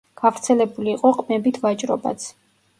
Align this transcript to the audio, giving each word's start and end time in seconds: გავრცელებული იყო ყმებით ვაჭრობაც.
გავრცელებული 0.21 0.91
იყო 0.95 1.13
ყმებით 1.19 1.63
ვაჭრობაც. 1.69 2.29